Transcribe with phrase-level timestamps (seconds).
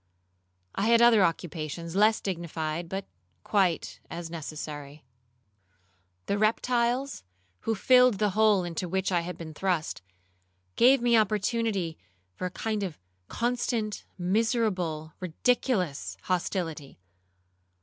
[0.73, 3.05] I had other occupations less dignified, but
[3.43, 5.03] quite as necessary.
[6.25, 7.23] The reptiles,
[7.69, 10.01] who filled the hole into which I had been thrust,
[10.75, 11.99] gave me opportunity
[12.33, 16.97] for a kind of constant, miserable, ridiculous hostility.